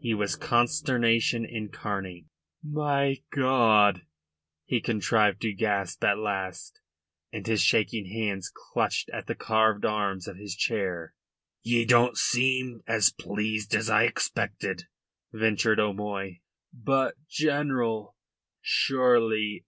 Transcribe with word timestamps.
He 0.00 0.14
was 0.14 0.36
consternation 0.36 1.44
incarnate. 1.44 2.24
"My 2.64 3.18
God!" 3.30 4.06
he 4.64 4.80
contrived 4.80 5.42
to 5.42 5.52
gasp 5.52 6.02
at 6.02 6.16
last, 6.16 6.80
and 7.30 7.46
his 7.46 7.60
shaking 7.60 8.06
hands 8.06 8.50
clutched 8.72 9.10
at 9.10 9.26
the 9.26 9.34
carved 9.34 9.84
arms 9.84 10.26
of 10.26 10.38
his 10.38 10.56
chair. 10.56 11.12
"Ye 11.62 11.84
don't 11.84 12.16
seem 12.16 12.80
as 12.86 13.10
pleased 13.10 13.74
as 13.74 13.90
I 13.90 14.04
expected," 14.04 14.84
ventured 15.30 15.78
O'Moy. 15.78 16.40
"But, 16.72 17.16
General, 17.28 18.16
surely... 18.62 19.66